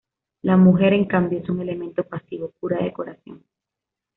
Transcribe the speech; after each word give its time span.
La 0.41 0.57
mujer, 0.57 0.93
en 0.93 1.05
cambio, 1.05 1.37
es 1.37 1.47
un 1.47 1.61
elemento 1.61 2.03
pasivo, 2.03 2.51
pura 2.59 2.83
decoración. 2.83 3.45